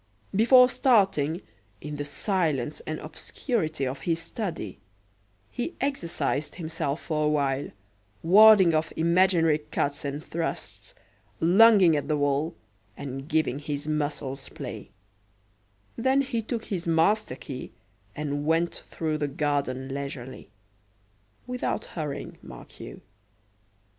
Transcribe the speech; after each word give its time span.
Before 0.35 0.67
starting, 0.67 1.43
in 1.79 1.93
the 1.97 2.05
silence 2.05 2.79
and 2.87 2.97
obscurity 3.01 3.85
of 3.85 3.99
his 3.99 4.17
study, 4.19 4.79
he 5.51 5.75
exercised 5.79 6.55
himself 6.55 7.03
for 7.03 7.25
a 7.27 7.29
while, 7.29 7.69
warding 8.23 8.73
off 8.73 8.91
imaginary 8.95 9.59
cuts 9.59 10.03
and 10.03 10.25
thrusts, 10.25 10.95
lunging 11.39 11.95
at 11.95 12.07
the 12.07 12.17
wall, 12.17 12.55
and 12.97 13.29
giving 13.29 13.59
his 13.59 13.87
muscles 13.87 14.49
play; 14.49 14.89
then 15.95 16.21
he 16.21 16.41
took 16.41 16.65
his 16.65 16.87
master 16.87 17.35
key 17.35 17.71
and 18.15 18.43
went 18.47 18.73
through 18.73 19.19
the 19.19 19.27
garden 19.27 19.93
leisurely; 19.93 20.49
without 21.45 21.85
hurrying, 21.85 22.39
mark 22.41 22.79
you. 22.79 23.01